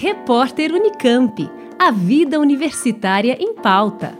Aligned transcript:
Repórter 0.00 0.72
Unicamp. 0.72 1.50
A 1.76 1.90
vida 1.90 2.38
universitária 2.38 3.36
em 3.40 3.52
pauta. 3.52 4.16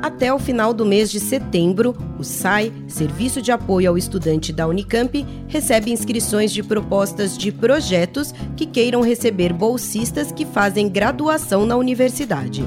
Até 0.00 0.32
o 0.32 0.38
final 0.38 0.72
do 0.72 0.86
mês 0.86 1.10
de 1.10 1.20
setembro, 1.20 1.94
o 2.18 2.24
SAI, 2.24 2.72
Serviço 2.88 3.42
de 3.42 3.52
Apoio 3.52 3.90
ao 3.90 3.98
Estudante 3.98 4.50
da 4.50 4.66
Unicamp, 4.66 5.26
recebe 5.46 5.92
inscrições 5.92 6.50
de 6.50 6.62
propostas 6.62 7.36
de 7.36 7.52
projetos 7.52 8.32
que 8.56 8.64
queiram 8.64 9.02
receber 9.02 9.52
bolsistas 9.52 10.32
que 10.32 10.46
fazem 10.46 10.88
graduação 10.88 11.66
na 11.66 11.76
universidade. 11.76 12.64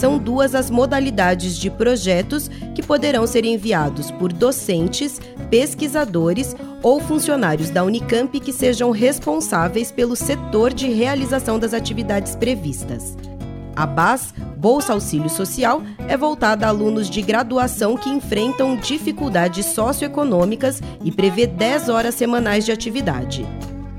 São 0.00 0.16
duas 0.16 0.54
as 0.54 0.70
modalidades 0.70 1.58
de 1.58 1.68
projetos 1.68 2.48
que 2.74 2.82
poderão 2.82 3.26
ser 3.26 3.44
enviados 3.44 4.10
por 4.10 4.32
docentes, 4.32 5.20
pesquisadores 5.50 6.56
ou 6.82 7.00
funcionários 7.00 7.68
da 7.68 7.84
Unicamp 7.84 8.40
que 8.40 8.50
sejam 8.50 8.92
responsáveis 8.92 9.92
pelo 9.92 10.16
setor 10.16 10.72
de 10.72 10.90
realização 10.90 11.58
das 11.58 11.74
atividades 11.74 12.34
previstas. 12.34 13.14
A 13.76 13.84
BAS, 13.84 14.32
Bolsa 14.56 14.94
Auxílio 14.94 15.28
Social, 15.28 15.82
é 16.08 16.16
voltada 16.16 16.64
a 16.64 16.70
alunos 16.70 17.10
de 17.10 17.20
graduação 17.20 17.94
que 17.94 18.08
enfrentam 18.08 18.76
dificuldades 18.76 19.66
socioeconômicas 19.66 20.80
e 21.04 21.12
prevê 21.12 21.46
10 21.46 21.90
horas 21.90 22.14
semanais 22.14 22.64
de 22.64 22.72
atividade. 22.72 23.46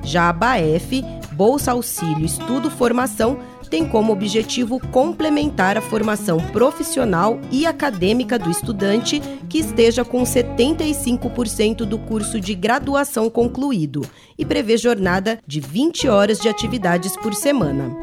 Já 0.02 0.30
a 0.30 0.34
BAF, 0.34 1.06
Bolsa 1.34 1.74
Auxílio 1.74 2.26
Estudo 2.26 2.72
Formação, 2.72 3.38
tem 3.72 3.88
como 3.88 4.12
objetivo 4.12 4.82
complementar 4.92 5.78
a 5.78 5.82
formação 5.82 6.38
profissional 6.52 7.40
e 7.50 7.66
acadêmica 7.66 8.38
do 8.38 8.52
estudante 8.52 9.22
que 9.48 9.60
esteja 9.60 10.04
com 10.04 10.24
75% 10.24 11.78
do 11.86 11.98
curso 11.98 12.40
de 12.40 12.54
graduação 12.54 13.30
concluído 13.30 14.02
e 14.38 14.46
prevê 14.46 14.76
jornada 14.76 15.40
de 15.48 15.62
20 15.62 16.10
horas 16.10 16.38
de 16.38 16.50
atividades 16.50 17.16
por 17.16 17.34
semana. 17.34 17.96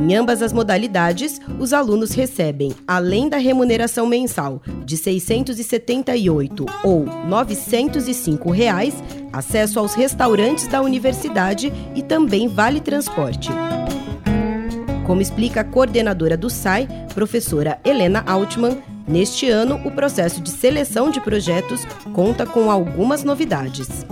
Em 0.00 0.14
ambas 0.14 0.40
as 0.40 0.52
modalidades, 0.52 1.40
os 1.58 1.72
alunos 1.72 2.12
recebem, 2.12 2.72
além 2.86 3.28
da 3.28 3.38
remuneração 3.38 4.06
mensal 4.06 4.62
de 4.84 4.94
R$ 4.94 5.02
678 5.02 6.64
ou 6.84 7.04
905 7.04 8.50
reais, 8.52 8.94
acesso 9.32 9.80
aos 9.80 9.94
restaurantes 9.94 10.68
da 10.68 10.80
universidade 10.80 11.72
e 11.96 12.02
também 12.02 12.46
vale 12.46 12.80
transporte. 12.80 13.50
Como 15.08 15.22
explica 15.22 15.62
a 15.62 15.64
coordenadora 15.64 16.36
do 16.36 16.50
SAI, 16.50 16.86
professora 17.14 17.78
Helena 17.82 18.22
Altman, 18.26 18.76
neste 19.08 19.48
ano 19.48 19.80
o 19.86 19.90
processo 19.90 20.42
de 20.42 20.50
seleção 20.50 21.10
de 21.10 21.18
projetos 21.18 21.82
conta 22.12 22.44
com 22.44 22.70
algumas 22.70 23.24
novidades. 23.24 24.06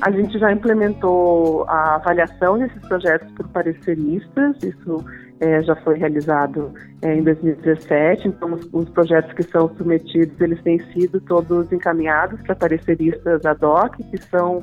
A 0.00 0.10
gente 0.10 0.38
já 0.38 0.50
implementou 0.50 1.64
a 1.68 1.96
avaliação 1.96 2.58
desses 2.58 2.80
projetos 2.88 3.30
por 3.32 3.46
pareceristas, 3.48 4.56
isso 4.62 5.04
é, 5.38 5.62
já 5.62 5.76
foi 5.76 5.98
realizado 5.98 6.72
é, 7.02 7.14
em 7.14 7.22
2017, 7.22 8.28
então 8.28 8.54
os, 8.54 8.66
os, 8.72 8.88
projetos 8.88 9.34
que 9.34 9.42
são 9.42 9.68
submetidos, 9.76 10.40
eles 10.40 10.62
têm 10.62 10.80
sido 10.94 11.20
todos 11.20 11.70
encaminhados 11.70 12.40
para 12.40 12.54
pareceristas 12.54 13.44
ad 13.44 13.62
hoc, 13.62 13.96
que 14.10 14.16
são 14.30 14.62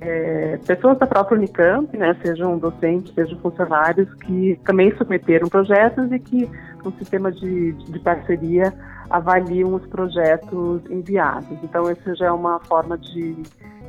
é, 0.00 0.58
pessoas 0.66 0.98
da 0.98 1.06
própria 1.06 1.36
Unicamp, 1.36 1.96
né, 1.96 2.16
sejam 2.22 2.58
docentes, 2.58 3.12
sejam 3.14 3.38
funcionários, 3.38 4.12
que 4.14 4.58
também 4.64 4.94
submeteram 4.96 5.48
projetos 5.48 6.10
e 6.12 6.18
que, 6.18 6.48
no 6.84 6.92
sistema 6.92 7.32
de, 7.32 7.72
de 7.72 7.98
parceria, 7.98 8.72
avaliam 9.10 9.74
os 9.74 9.84
projetos 9.86 10.82
enviados. 10.90 11.58
Então, 11.62 11.88
essa 11.88 12.14
já 12.14 12.26
é 12.26 12.32
uma 12.32 12.60
forma 12.60 12.96
de 12.96 13.36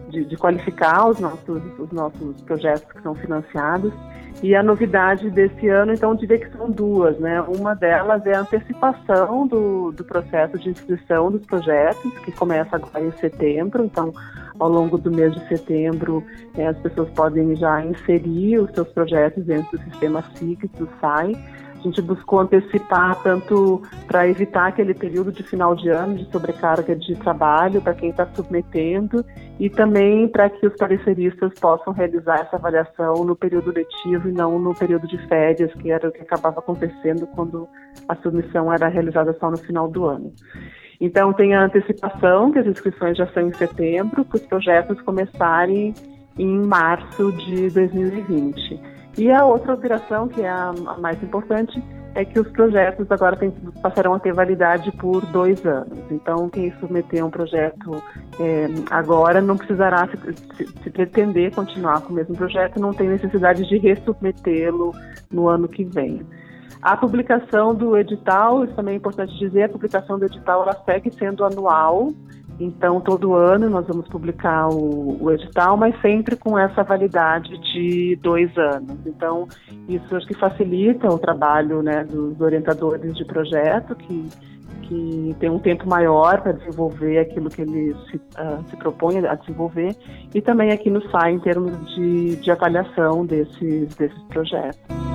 de, 0.09 0.25
de 0.25 0.36
qualificar 0.36 1.08
os 1.08 1.19
nossos, 1.19 1.62
os 1.78 1.92
nossos 1.92 2.42
projetos 2.42 2.92
que 2.92 3.02
são 3.02 3.16
financiados. 3.16 3.94
E 4.42 4.56
a 4.56 4.64
novidade 4.64 5.30
desse 5.30 5.68
ano, 5.68 5.94
então, 5.94 6.16
diria 6.16 6.40
que 6.40 6.50
são 6.58 6.72
duas, 6.72 7.19
né? 7.19 7.42
Uma 7.42 7.75
delas 7.75 8.25
é 8.25 8.36
a 8.36 8.42
antecipação 8.42 9.46
do, 9.48 9.92
do 9.92 10.03
processo 10.03 10.58
de 10.58 10.69
inscrição 10.69 11.31
dos 11.31 11.46
projetos, 11.46 12.18
que 12.19 12.31
começa 12.31 12.75
agora 12.75 13.03
em 13.03 13.12
setembro. 13.14 13.84
Então, 13.84 14.14
ao 14.59 14.70
longo 14.70 14.97
do 14.97 15.09
mês 15.09 15.34
de 15.34 15.47
setembro, 15.47 16.24
eh, 16.58 16.68
as 16.68 16.78
pessoas 16.80 17.09
podem 17.12 17.56
já 17.56 17.84
inserir 17.84 18.59
os 18.59 18.72
seus 18.72 18.88
projetos 18.90 19.44
dentro 19.46 19.78
do 19.78 19.84
sistema 19.86 20.24
SIG, 20.36 20.68
do 20.78 20.88
SAI. 21.00 21.34
A 21.80 21.81
gente 21.81 22.02
buscou 22.02 22.40
antecipar 22.42 23.24
tanto 23.24 23.81
para 24.06 24.28
evitar 24.28 24.68
aquele 24.68 24.94
período 24.94 25.31
de 25.31 25.44
final 25.44 25.74
de 25.75 25.88
ano 25.88 26.18
de 26.18 26.30
sobrecarga 26.30 26.94
de 26.94 27.16
trabalho 27.16 27.81
para 27.81 27.94
quem 27.94 28.09
está 28.09 28.28
submetendo 28.36 29.24
e 29.58 29.69
também 29.69 30.28
para 30.28 30.50
que 30.50 30.68
os 30.68 30.75
pareceristas 30.75 31.53
possam 31.58 31.94
realizar 31.94 32.42
essa 32.42 32.58
avaliação 32.58 33.24
no 33.24 33.34
período 33.34 33.72
letivo 33.72 34.28
e 34.28 34.31
não 34.34 34.59
no 34.59 34.75
período 34.75 35.08
de 35.08 35.18
férias, 35.28 35.74
que 35.75 35.90
era 35.90 36.09
o 36.09 36.12
que 36.12 36.22
acabava 36.22 36.59
acontecendo 36.59 37.25
quando 37.28 37.66
a 38.09 38.16
submissão 38.18 38.74
era 38.74 38.90
realizada 38.90 39.34
só 39.40 39.50
no 39.50 39.58
final 39.58 39.88
do 39.88 40.03
ano. 40.03 40.34
Então, 41.00 41.32
tem 41.32 41.56
a 41.56 41.64
antecipação, 41.64 42.52
que 42.52 42.60
as 42.60 42.68
inscrições 42.68 43.18
já 43.18 43.26
são 43.28 43.48
em 43.48 43.54
setembro, 43.54 44.26
para 44.26 44.38
os 44.38 44.46
projetos 44.46 45.02
começarem 45.02 45.94
em 46.38 46.60
março 46.66 47.32
de 47.32 47.70
2020. 47.70 48.80
E 49.18 49.32
a 49.32 49.46
outra 49.46 49.74
alteração, 49.74 50.28
que 50.28 50.42
é 50.42 50.50
a, 50.50 50.74
mais 51.00 51.22
importante, 51.24 51.82
é 52.16 52.26
que 52.26 52.40
os 52.40 52.48
projetos 52.50 53.10
agora 53.12 53.36
tem, 53.36 53.52
passarão 53.82 54.14
a 54.14 54.20
ter 54.20 54.34
validade 54.34 54.92
por 54.94 55.26
dois 55.28 55.64
anos. 55.66 56.00
Então, 56.10 56.50
quem 56.50 56.72
submeter 56.80 57.26
um 57.26 57.30
projeto 57.30 58.04
é, 58.40 58.68
agora 58.90 59.42
não 59.42 59.58
precisará 59.58 60.08
se, 60.08 60.66
se, 60.84 60.90
pretender 60.90 61.54
continuar 61.54 62.02
com 62.02 62.14
o 62.14 62.16
mesmo 62.16 62.36
projeto, 62.36 62.80
não 62.80 62.94
tem 62.94 63.08
necessidade 63.08 63.68
de 63.68 63.78
resubmetê-lo 63.78 64.94
no 65.31 65.48
ano 65.48 65.68
que 65.68 65.84
vem. 65.84 66.26
A 66.82 66.96
publicação 66.96 67.76
do 67.76 67.98
edital, 67.98 68.64
isso 68.64 68.74
também 68.74 68.94
é 68.94 68.98
importante 68.98 69.38
dizer, 69.38 69.64
a 69.64 69.70
publicação 69.70 70.18
do 70.18 70.26
edital 70.26 70.64
ela 70.64 70.82
segue 70.86 71.12
sendo 71.12 71.44
anual, 71.44 72.14
então, 72.60 73.00
todo 73.00 73.36
ano 73.36 73.70
nós 73.70 73.88
vamos 73.88 74.08
publicar 74.10 74.68
o, 74.68 75.24
o, 75.24 75.32
edital, 75.32 75.78
mas 75.78 76.00
sempre 76.02 76.36
com 76.36 76.60
essa 76.60 76.84
validade 76.84 77.58
de 77.72 78.18
dois 78.22 78.56
anos. 78.58 78.98
Então, 79.06 79.48
isso 79.88 80.14
acho 80.14 80.28
que 80.28 80.34
facilita 80.34 81.08
o 81.08 81.18
trabalho 81.18 81.82
né, 81.82 82.04
dos 82.04 82.40
orientadores 82.42 83.16
de 83.16 83.24
projeto, 83.24 83.96
que, 83.96 84.26
que 84.82 85.36
tem 85.40 85.50
um 85.50 85.60
tempo 85.60 85.88
maior 85.88 86.42
para 86.42 86.52
desenvolver 86.52 87.20
aquilo 87.20 87.50
que 87.50 87.62
eles 87.62 87.96
se, 88.12 88.18
uh, 88.18 88.62
se 88.68 89.26
a 89.28 89.36
desenvolver, 89.36 89.96
e 90.36 90.42
também 90.42 90.72
aqui 90.72 90.90
no 90.90 91.02
SAI 91.10 91.32
em 91.32 91.40
termos 91.40 91.72
de, 91.96 92.36
de 92.36 92.52
avaliação 92.52 93.26
desses, 93.26 93.96
desses 93.96 94.22
projetos. 94.24 95.09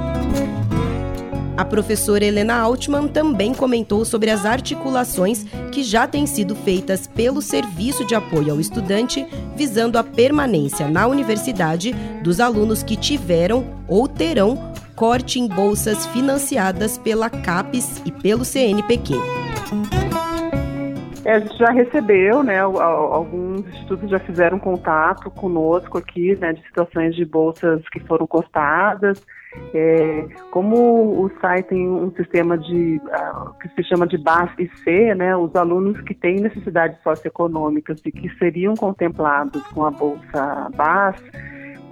A 1.57 1.65
professora 1.65 2.25
Helena 2.25 2.57
Altman 2.57 3.07
também 3.07 3.55
comentou 3.55 4.05
sobre 4.05 4.29
as 4.31 4.45
articulações 4.45 5.45
que 5.71 5.85
já 5.85 6.07
têm 6.07 6.27
sido 6.27 6.57
feitas 6.57 7.07
pelo 7.07 7.41
Serviço 7.41 8.05
de 8.05 8.15
Apoio 8.15 8.53
ao 8.53 8.61
Estudante, 8.61 9.25
visando 9.55 9.97
a 9.97 10.03
permanência 10.03 10.89
na 10.89 11.07
universidade 11.07 11.93
dos 12.23 12.41
alunos 12.41 12.83
que 12.83 12.97
tiveram 12.97 13.67
ou 13.87 14.09
terão 14.09 14.73
corte 14.97 15.39
em 15.39 15.47
bolsas 15.47 16.07
financiadas 16.07 16.99
pela 16.99 17.31
CAPES 17.31 18.03
e 18.05 18.11
pelo 18.11 18.45
CNPq. 18.45 19.44
É, 21.25 21.33
a 21.33 21.39
gente 21.39 21.57
já 21.57 21.71
recebeu, 21.71 22.43
né, 22.43 22.61
alguns 22.61 23.67
institutos 23.67 24.11
já 24.11 24.19
fizeram 24.19 24.59
contato 24.59 25.31
conosco 25.31 25.97
aqui, 25.97 26.37
né, 26.37 26.53
de 26.53 26.63
situações 26.67 27.15
de 27.17 27.25
bolsas 27.25 27.81
que 27.89 27.99
foram 28.01 28.27
cortadas, 28.27 29.25
é, 29.73 30.27
como 30.51 30.77
o 31.23 31.31
SAI 31.41 31.63
tem 31.63 31.89
um 31.89 32.11
sistema 32.15 32.59
de 32.59 33.01
que 33.63 33.69
se 33.69 33.89
chama 33.89 34.07
de 34.07 34.19
BAS 34.19 34.51
e 34.59 34.69
C, 34.83 35.15
né, 35.15 35.37
os 35.37 35.55
alunos 35.55 36.01
que 36.03 36.15
têm 36.15 36.37
necessidades 36.37 37.01
socioeconômicas 37.03 38.01
e 38.05 38.13
que 38.13 38.29
seriam 38.37 38.75
contemplados 38.75 39.63
com 39.69 39.87
a 39.87 39.91
bolsa 39.91 40.71
BAS, 40.77 41.23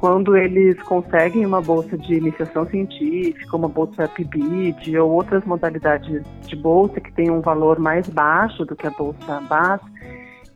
quando 0.03 0.37
eles 0.37 0.83
conseguem 0.83 1.47
uma 1.47 1.63
bolsa 1.63 1.97
de 1.97 2.15
iniciação 2.15 2.67
científica, 2.67 3.57
uma 3.57 3.69
bolsa 3.69 4.09
PIBID 4.09 4.99
ou 4.99 5.13
outras 5.13 5.45
modalidades 5.45 6.25
de 6.45 6.57
bolsa 6.57 7.01
que 7.01 7.13
têm 7.13 7.31
um 7.31 7.41
valor 7.41 7.79
mais 7.79 8.09
baixo 8.09 8.65
do 8.65 8.75
que 8.75 8.85
a 8.85 8.91
bolsa 8.91 9.41
BAS, 9.43 9.81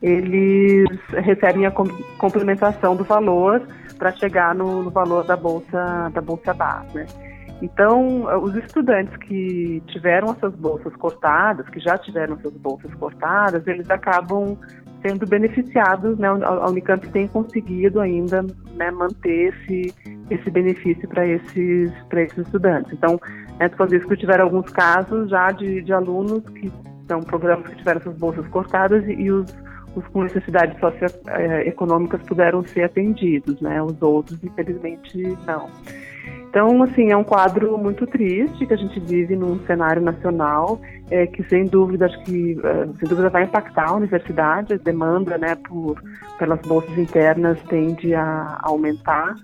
eles 0.01 0.89
recebem 1.11 1.65
a 1.65 1.71
complementação 2.17 2.93
do 2.93 3.05
valor 3.05 3.65
para 3.97 4.11
chegar 4.17 4.53
no, 4.53 4.83
no, 4.83 4.91
valor 4.91 5.23
da 5.23 5.37
bolsa 5.37 6.11
da 6.13 6.19
bolsa 6.19 6.53
base. 6.53 6.93
Né? 6.93 7.05
Então, 7.61 8.25
os 8.43 8.53
estudantes 8.53 9.15
que 9.15 9.81
tiveram 9.87 10.33
essas 10.33 10.53
bolsas 10.55 10.93
cortadas, 10.97 11.69
que 11.69 11.79
já 11.79 11.97
tiveram 11.97 12.35
essas 12.35 12.51
bolsas 12.51 12.93
cortadas, 12.95 13.65
eles 13.65 13.89
acabam 13.89 14.57
sendo 15.07 15.25
beneficiados, 15.25 16.17
né? 16.17 16.27
A 16.27 16.69
Unicamp 16.69 17.07
tem 17.09 17.27
conseguido 17.27 17.99
ainda 18.01 18.45
né, 18.75 18.91
manter 18.91 19.53
esse, 19.53 19.93
esse 20.29 20.49
benefício 20.49 21.07
para 21.07 21.25
esses, 21.25 21.91
esses 22.11 22.37
estudantes. 22.39 22.91
Então, 22.91 23.19
Né, 23.59 23.69
isso 23.95 24.15
tiveram 24.17 24.45
alguns 24.45 24.69
casos 24.71 25.29
já 25.29 25.51
de, 25.51 25.81
de 25.81 25.93
alunos 25.93 26.43
que 26.49 26.71
são 27.07 27.21
programas 27.21 27.69
que 27.69 27.77
tiveram 27.77 28.01
suas 28.01 28.17
bolsas 28.17 28.47
cortadas 28.49 29.03
e, 29.07 29.13
e 29.13 29.31
os, 29.31 29.45
os 29.95 30.05
com 30.07 30.23
necessidades 30.23 30.77
socioeconômicas 30.79 32.21
puderam 32.23 32.63
ser 32.65 32.83
atendidos, 32.83 33.59
né? 33.61 33.81
Os 33.81 33.99
outros, 34.01 34.43
infelizmente, 34.43 35.37
não. 35.45 35.69
Então, 36.57 36.81
assim, 36.81 37.11
é 37.11 37.15
um 37.15 37.23
quadro 37.23 37.77
muito 37.77 38.07
triste 38.07 38.65
que 38.65 38.73
a 38.73 38.77
gente 38.77 38.99
vive 38.99 39.35
num 39.35 39.63
cenário 39.67 40.01
nacional 40.01 40.81
é, 41.11 41.27
que, 41.27 41.43
sem 41.43 41.65
dúvida, 41.65 42.07
acho 42.07 42.19
que 42.23 42.57
é, 42.63 42.85
sem 42.97 43.07
dúvida 43.07 43.29
vai 43.29 43.43
impactar 43.43 43.89
a 43.89 43.93
universidade. 43.93 44.73
A 44.73 44.77
demanda, 44.77 45.37
né, 45.37 45.53
por 45.53 46.01
pelas 46.39 46.59
bolsas 46.61 46.97
internas 46.97 47.59
tende 47.69 48.15
a 48.15 48.57
aumentar. 48.63 49.35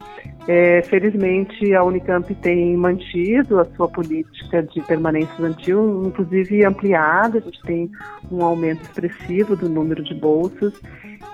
É, 0.48 0.82
felizmente, 0.82 1.76
a 1.76 1.84
Unicamp 1.84 2.34
tem 2.34 2.76
mantido 2.76 3.60
a 3.60 3.66
sua 3.76 3.88
política 3.88 4.64
de 4.64 4.82
permanência 4.82 5.30
estudantil, 5.34 6.04
inclusive 6.08 6.66
ampliada. 6.66 7.38
A 7.38 7.42
gente 7.42 7.62
tem 7.62 7.92
um 8.32 8.44
aumento 8.44 8.82
expressivo 8.82 9.56
do 9.56 9.70
número 9.70 10.04
de 10.04 10.16
bolsas. 10.16 10.74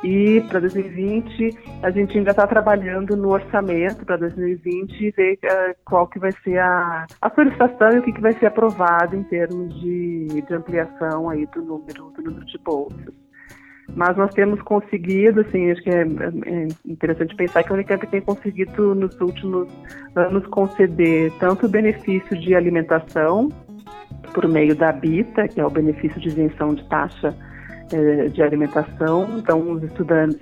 E 0.04 0.42
para 0.48 0.62
2020 0.62 1.58
a 1.84 1.92
gente 1.92 2.18
ainda 2.18 2.32
está 2.32 2.48
trabalhando 2.48 3.18
no 3.18 3.30
orçamento 3.30 4.06
para 4.06 4.18
2020 4.18 4.94
e 4.94 5.12
ver 5.12 5.40
uh, 5.44 5.76
qual 5.84 6.08
que 6.08 6.20
vai 6.20 6.32
ser 6.44 6.58
a, 6.60 7.06
a 7.22 7.30
solicitação 7.32 7.92
e 7.92 8.00
o 8.00 8.04
que, 8.04 8.14
que 8.14 8.22
vai 8.22 8.34
ser 8.34 8.46
aprovado 8.46 9.16
em 9.16 9.24
termos 9.24 9.78
de, 9.82 10.42
de 10.48 10.54
ampliação 10.54 11.30
aí 11.30 11.46
do 11.48 11.62
número, 11.62 12.12
do 12.12 12.22
número 12.22 12.46
de 12.46 12.58
bolsas. 12.60 13.14
Mas 13.96 14.16
nós 14.16 14.34
temos 14.34 14.62
conseguido, 14.62 15.42
assim, 15.42 15.72
acho 15.72 15.82
que 15.82 15.90
é, 15.90 16.02
é 16.02 16.68
interessante 16.86 17.36
pensar 17.36 17.64
que 17.64 17.72
a 17.72 17.74
Unicamp 17.74 18.06
tem 18.08 18.22
conseguido 18.22 18.94
nos 18.94 19.20
últimos 19.20 19.68
anos 20.16 20.46
conceder 20.48 21.32
tanto 21.40 21.68
benefício 21.68 22.40
de 22.40 22.56
alimentação 22.56 23.50
por 24.34 24.48
meio 24.48 24.76
da 24.76 24.92
BITA, 24.92 25.48
que 25.48 25.60
é 25.60 25.66
o 25.66 25.70
benefício 25.70 26.20
de 26.22 26.28
isenção 26.28 26.74
de 26.76 26.88
taxa 26.88 27.36
é, 27.36 27.49
de 28.32 28.42
alimentação. 28.42 29.28
Então, 29.38 29.72
os 29.72 29.84
estudantes 29.84 30.40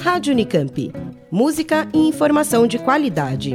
Rádio 0.02 0.34
Unicamp. 0.34 0.92
Música 1.30 1.88
e 1.94 2.06
informação 2.06 2.66
de 2.66 2.78
qualidade. 2.78 3.54